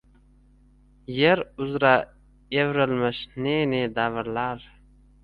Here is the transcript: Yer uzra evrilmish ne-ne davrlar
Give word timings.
Yer 1.17 1.39
uzra 1.63 1.91
evrilmish 2.61 3.21
ne-ne 3.43 3.83
davrlar 3.95 4.61